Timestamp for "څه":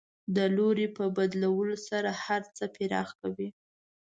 2.55-2.63